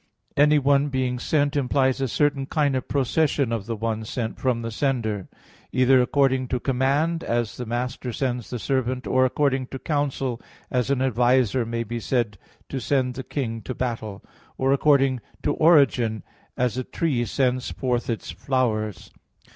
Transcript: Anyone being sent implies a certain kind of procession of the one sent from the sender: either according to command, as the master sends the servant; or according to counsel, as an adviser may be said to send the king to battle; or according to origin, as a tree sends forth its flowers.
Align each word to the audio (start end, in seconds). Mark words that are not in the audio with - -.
Anyone 0.35 0.87
being 0.89 1.19
sent 1.19 1.55
implies 1.55 2.01
a 2.01 2.07
certain 2.07 2.47
kind 2.47 2.75
of 2.75 2.87
procession 2.87 3.51
of 3.51 3.67
the 3.67 3.75
one 3.75 4.03
sent 4.03 4.39
from 4.39 4.63
the 4.63 4.71
sender: 4.71 5.27
either 5.71 6.01
according 6.01 6.47
to 6.47 6.59
command, 6.59 7.23
as 7.23 7.55
the 7.57 7.67
master 7.67 8.11
sends 8.11 8.49
the 8.49 8.57
servant; 8.57 9.05
or 9.05 9.25
according 9.25 9.67
to 9.67 9.77
counsel, 9.77 10.41
as 10.71 10.89
an 10.89 11.03
adviser 11.03 11.67
may 11.67 11.83
be 11.83 11.99
said 11.99 12.39
to 12.67 12.79
send 12.79 13.13
the 13.13 13.23
king 13.23 13.61
to 13.61 13.75
battle; 13.75 14.25
or 14.57 14.73
according 14.73 15.19
to 15.43 15.53
origin, 15.53 16.23
as 16.57 16.79
a 16.79 16.83
tree 16.83 17.23
sends 17.23 17.69
forth 17.69 18.09
its 18.09 18.31
flowers. 18.31 19.11